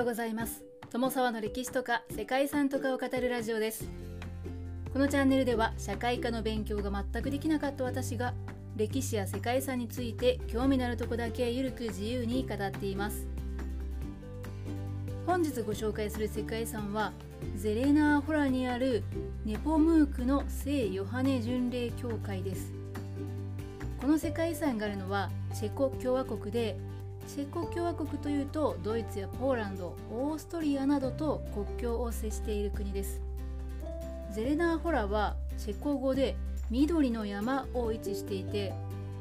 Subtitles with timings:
[0.00, 0.64] ようございます。
[0.90, 3.84] 友沢の歴史とか世界遺産とかを語るラジオです。
[4.94, 8.32] このチャンネルでは社会科の勉強が全くできなかった私が
[8.76, 13.26] 歴史や世界遺産について興味のあるとこだけゆるく自由に語っています。
[15.26, 17.12] 本日ご紹介する世界遺産は
[17.56, 19.04] ゼレナーホラにある
[19.44, 22.72] ネポムークの聖ヨハネ巡礼教会です。
[24.00, 26.78] この世界遺産があるのはチェコ共和国で
[27.32, 33.22] チェコ共和国というとドイツやポーランドオーストリアなどと国境を接している国です。
[34.32, 36.34] ゼレナーホラはチェコ語で
[36.70, 38.72] 緑の山を位置していて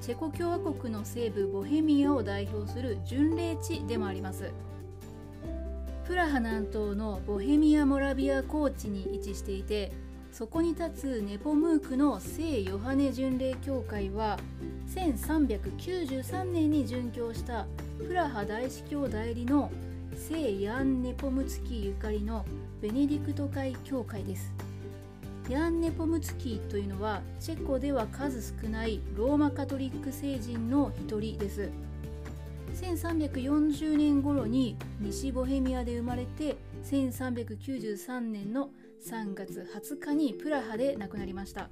[0.02, 4.52] チェコ共和国の西部ボヘミアを代表する巡礼地でもあります。
[6.05, 9.91] プラハ南東のボヘミア・モラビア高地に位置していて
[10.32, 14.40] そこに立つネポムークの聖ヨハネ巡礼教会は
[14.96, 17.68] 1393年に殉教した
[18.08, 19.70] プラハ大司教代理の
[20.13, 22.46] 聖ヤン・ネポムツキーゆかりの
[22.82, 24.54] ベネディクト会教会です。
[25.49, 31.70] ヤン・ネポムツキというのはチェコでは数少ないローマカトリック聖人の一人です。
[32.76, 38.70] 1340年頃に西ボヘミアで生まれて1393年の
[39.05, 41.70] 3月20日にプラハで亡くなりました。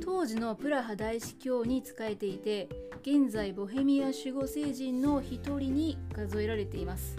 [0.00, 2.68] 当時のプラハ大司教に仕えていて
[3.02, 7.16] 現在ボヘミア守護聖人の一人に数えられています。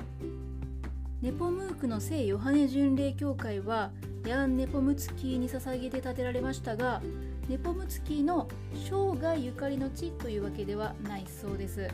[1.22, 3.92] ネポムークの聖ヨハネ巡礼教会は
[4.26, 7.02] ヤン・ネポムツキーに捧げて建てられましたが
[7.48, 11.90] ネポムツキーの生涯ゆかりの地というわけではないそうです。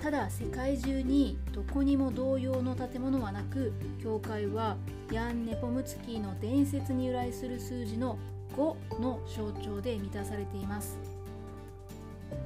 [0.00, 4.78] ただ世界中にどこにも同様の建物はなく教会は
[5.12, 8.18] ヤン・ネポムツキーの伝説に由来する数字の
[8.56, 10.98] 5の象徴で満たされています。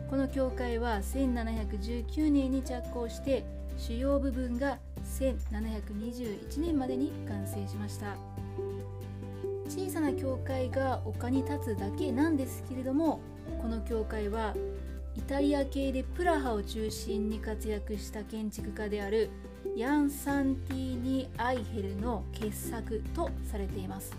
[0.08, 3.44] この教会は1719年に着工して
[3.76, 4.78] 主要部分が
[5.18, 8.16] 1721年までに完成しました。
[9.68, 13.20] 小さな教会が丘に立つだけなんですけれども
[13.62, 14.54] この教会は
[15.16, 19.30] イタリア系でプラハを中心に活躍した建築家である
[19.76, 24.12] ヤン・サンティーニ・アイヘルの傑作とされています。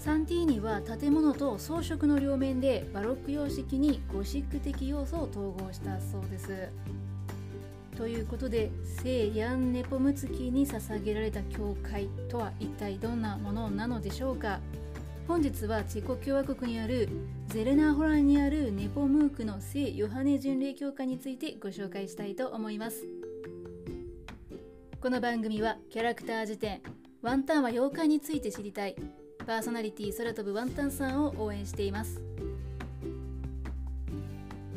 [0.00, 6.70] サンティーニは建物と装飾の両面でバロック様式にゴシック的要素を統合したそうです。
[7.98, 14.60] ということで聖ヤン・ネポムツキに捧げられた教会とは一体どんなものなのでしょうか。
[15.28, 17.10] 本日はチェコ共和国にある
[17.48, 23.06] ゼレナーホランにあるネポムークの聖ヨハネ巡礼教会についてご紹介したいと思います。
[24.98, 26.80] この番組はキャラクター辞典
[27.20, 28.96] ワンタンは妖怪について知りたい。
[29.46, 32.20] パーソナリティ空飛ぶワンタンさんを応援しています。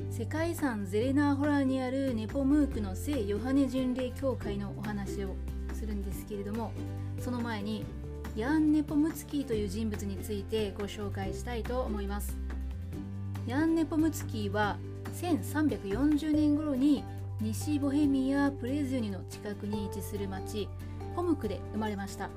[0.10, 5.36] 世界遺産ゼレナーホラーにあるネポムークの聖ヨハネ巡礼教会のお話を
[5.74, 6.72] するんですけれども
[7.20, 7.84] その前に
[8.36, 12.38] ヤン・ネポムツキーという人物についてご紹介したいと思います。
[13.48, 14.78] ヤン・ネポムツキーは
[15.16, 17.04] 1340年頃に
[17.42, 20.70] 西ボヘミア・プレズニの近くに位置する町
[21.16, 22.30] ホムクで生まれました。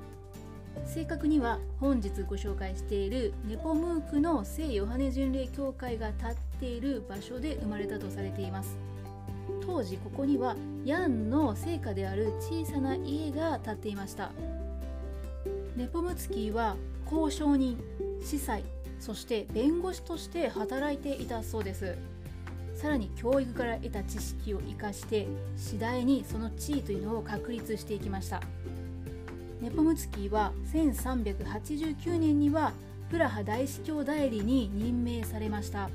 [0.84, 8.76] 正確には本日ご紹介しているネポムークの聖ヨハネ巡礼教会が建っている場所で生まれたとされています。
[9.64, 14.30] 当時ここにはヤンの聖家である小さな家が建っていました。
[15.76, 16.76] ネポムツキーは
[17.10, 17.78] 交渉人
[18.22, 18.64] 司祭
[18.98, 21.96] そして弁護士として働いていたそうです。
[22.74, 25.26] さらに教育から得た知識を生かして
[25.56, 28.40] 次第にその地位というのを確立していきました。
[29.66, 32.72] ネポムツキーは1389年には
[33.10, 35.90] プラハ大司教代理に任命されました。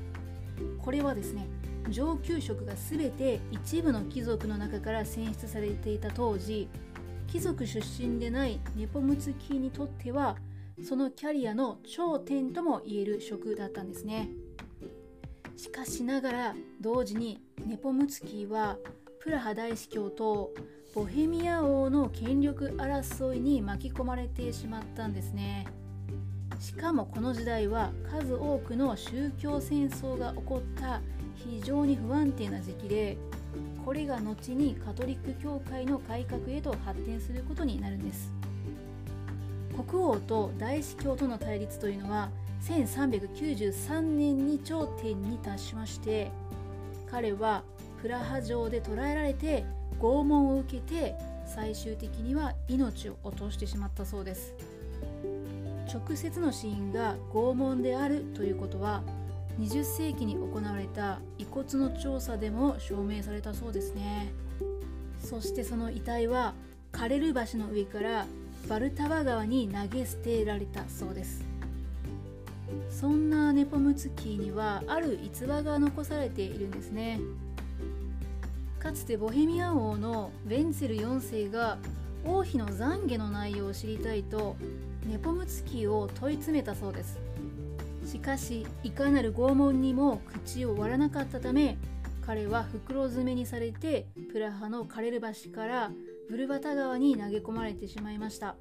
[0.84, 1.46] これはですね
[1.88, 6.68] 上級職が全て一部の貴族の中から選出されていた当時
[7.28, 10.36] 貴族出身でないネポムツキーにとっては
[10.86, 14.28] そのキャリアの頂点とも言える職だったんですね。
[15.56, 18.76] しかしながら同時にネポムツキーは
[19.18, 20.50] プラハ大司教と
[20.94, 25.66] ボヘミア王の権力争いに巻き込まれてしまったんですね。
[26.60, 31.00] しかもこの時代は数多くの宗教戦争が起こった
[31.34, 33.16] 非常に不安定な時期で
[33.86, 38.30] これが後にカトリック教会の改革へと発展することになるんです。
[39.88, 42.28] 国王と大司教との対立というのは
[42.64, 46.30] 1393年に頂点に達しまして
[47.10, 47.62] 彼は
[48.02, 49.64] プラハ城で捕らえられて
[50.00, 51.14] 拷問を受けて
[51.46, 54.54] 最終的には命を落としてしまったそうです。
[55.92, 59.02] 直接の死因が拷問であるということは
[59.60, 64.32] 20世紀に行われた遺骨の調査でも証明されたそうですね。
[65.20, 66.54] そしてその遺体は
[66.90, 68.26] カレル橋の上から
[68.68, 71.44] バルタワ川に投げ捨てられたそうです。
[72.90, 77.20] そんなネポムツキーにはある逸話が残されているんですね。
[78.82, 81.78] かつてボヘミア王のベンツェル4世が
[82.24, 84.56] 王妃の懺悔の内容を知りたいと
[85.06, 87.20] ネポムツキを問い詰めたそうです。
[88.04, 91.78] しかしいかなる拷問にも口を割らなかったため
[92.26, 95.92] 彼は袋詰めにされてプラハのカレル橋から
[96.28, 98.56] ブルバタ川に投げ込まれてしまいました。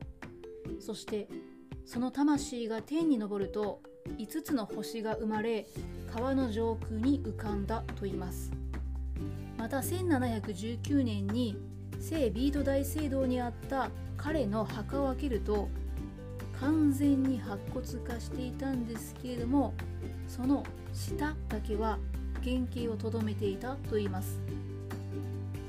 [0.79, 1.29] そして
[1.83, 3.81] その魂が天に昇ると
[4.19, 5.65] 5つの星が生まれ
[6.13, 8.51] 川の上空に浮かんだと言います。
[9.62, 11.56] また1719年に
[12.00, 15.69] 聖ビート大聖堂にあった彼の墓を開けると
[16.60, 19.75] 完全に白骨化していたんですけれども
[20.28, 20.63] その
[20.96, 22.00] 下だけは
[22.44, 24.40] 原型をとどめていたと言います。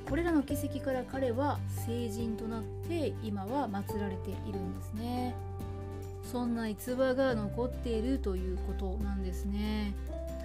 [0.09, 5.35] これらの奇跡から彼は聖人となって今は祀られているんですね。
[6.23, 9.93] そんな逸話が残っているということなんですね。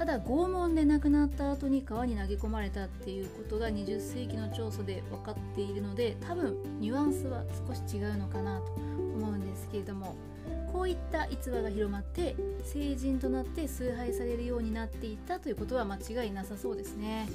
[0.07, 10.15] だ拷問で亡くなった後に川に投げ込まれたっていうことが20世紀の調査で分かっているので多分ニュアンスは少し違うのかなと思うんですけれども
[10.71, 17.27] こういった逸話が広まって成人となって崇拝されるようになっていったということは間違いなさそうですね。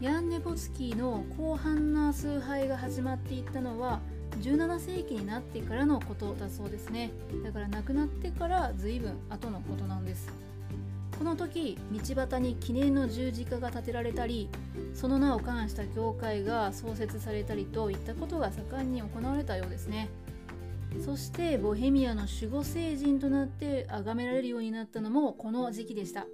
[0.00, 3.98] ヤンネポツキーの広範な崇拝が始まっていったのは
[4.40, 7.10] 17世紀になってからのことだそうですね。
[7.42, 10.47] だから亡くなってから随分後のことなんです。
[11.18, 14.48] この時道端に記念の十字架が建てられたり
[14.94, 20.08] その名を冠した教会が創設されたりといったことが盛んに行われたようですね。
[21.04, 26.26] そしてボヘミアの守護聖人となって崇められるようになったのもこの時期でした。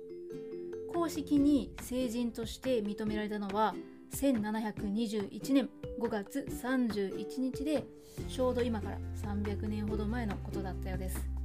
[0.92, 3.74] 公式に聖人として認められたのは
[4.14, 7.84] 1721年5月31日で
[8.28, 11.43] ちょうど今から300年ほど前のことだったようです。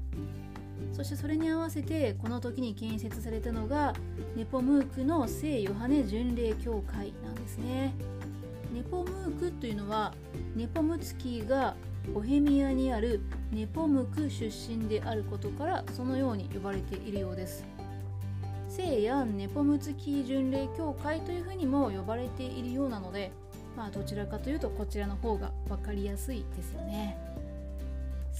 [0.99, 3.93] そしてそれに合わせてこの時に建設されたのが
[4.35, 7.93] ネポムークの聖ヨハネ巡礼教会なんですね。
[8.73, 10.13] ネポムークというのは
[10.57, 11.77] ネポムツキーが
[12.13, 17.63] ボヘミアにあるネポムク出身であることからそのように呼ばれているようです。
[18.67, 23.31] 聖ヤン・ネポムツキー巡礼協会というふうにも呼ばれているようなので
[23.77, 27.28] まあどちらかというとこちらの方が分かりやすいですよね。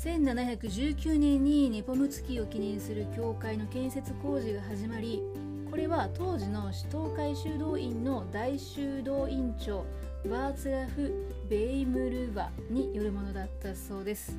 [0.01, 5.22] 1719年にネポムツキーを記念する教会の建設工事が始まり
[5.69, 9.86] これは当時の首都会修道院の大修道院長
[10.30, 11.13] バーツラフ・
[11.50, 14.38] ベイムルバによるものだったそうです。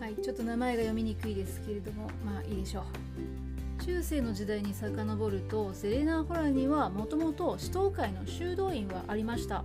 [0.00, 3.84] はいちょっと名前が読みにくいですけれどもまあいいでしょう。
[3.84, 9.64] 中世の時代に遡るとセレナホラーにはもともと首都会の修道院はありました。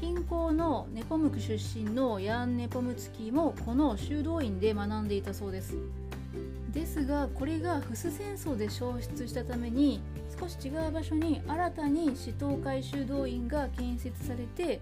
[0.00, 5.76] 近郊のネポムク出身のヤン・ネポムツキーもこの修道院で学んでいたそうです。
[6.70, 10.00] ですがこれがフス戦争で消失したために
[10.38, 14.80] 少し違う場所に新たに市東海修道院が建設されて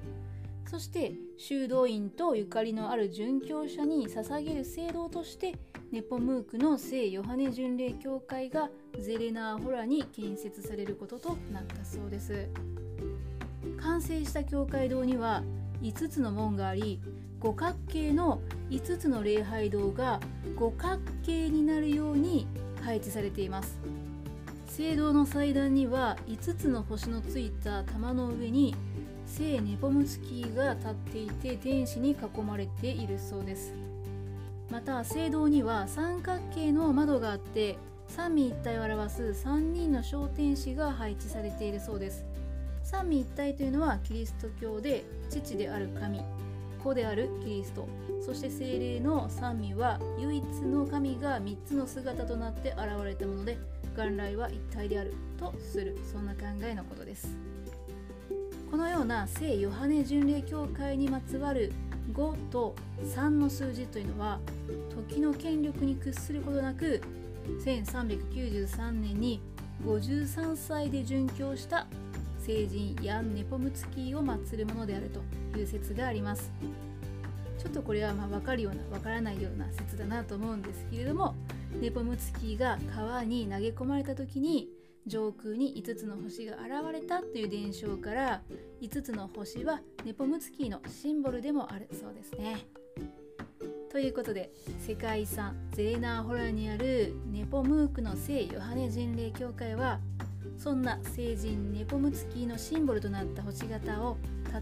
[0.66, 5.54] そして修道院とゆかりのある殉教者に捧げる聖堂として
[5.92, 8.68] ネポムークの聖ヨハネ巡礼教会が
[9.00, 12.48] ゼレナーホラに建設されることとなったそうです。
[13.80, 15.42] 完成した教会堂には
[15.82, 17.00] 5つの門があり
[17.38, 18.40] 五角形の
[18.70, 20.20] 5つの礼拝堂が
[20.56, 22.46] 五角形になるように
[22.82, 23.78] 配置されています。
[24.66, 28.74] 聖堂の祭壇には5つの星のついた玉の上に
[29.26, 33.72] 聖ネポムツキーが立っていて天使に囲まれているそうです。
[34.70, 37.78] また聖堂には三角形の窓があって
[38.08, 42.24] 三位一体を表す3人の小天使が配置されているそうです。
[42.86, 46.20] 三位一体というのはキリスト教で父である神
[46.84, 47.88] 子であるキリスト。
[48.24, 53.58] そして精霊の三位は唯一の神が3つの姿となって現れたもので
[53.96, 57.36] 元来は一体であるとするそんな考えのことです。
[58.70, 61.72] このような聖ヨハネ巡礼教会にまつわる
[62.12, 64.38] 5と3の数字というのは
[64.90, 67.00] 時の権力に屈することなく
[67.64, 69.40] 1393年に
[69.84, 71.86] 53歳で殉教した
[72.46, 76.52] 聖人ヤン・ネポムツキーを祀るものであるという説があります
[77.58, 81.34] ちょっとこれはまあ分かるような分からないような説だなと思うんですけれども
[81.80, 84.68] ネポムツキーが川に投げ込まれた時に
[85.08, 88.42] 上空に5つの星が現れたという伝承から
[88.80, 92.64] 5つの星はネポムツキーのシンボルでもあるそうですね。
[93.90, 100.00] ということで世界遺産ゼレナーホラーにあるネポムークの聖ヨハネ巡礼教会は
[100.58, 104.16] そんな聖人ネポムツキーのシンボルとなった星形を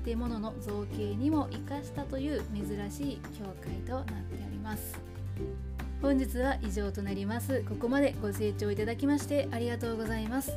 [0.04, 4.98] 建物の造形にも生かしたという珍しい教会となっております。
[6.02, 7.64] 本日は以上となります。
[7.68, 10.52] ここまでご清聴いただきましてありがとうございます。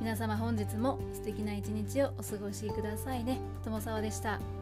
[0.00, 3.40] 皆様本日も素敵な一日をお過ごしくださいね。
[3.64, 4.55] 友沢でした。